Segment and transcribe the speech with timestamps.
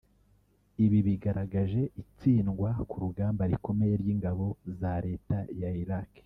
[0.85, 4.45] ibi bigaragaje itsindwa ku rugamba rikomeye ry'ingabo
[4.79, 6.11] za leta ya Iraq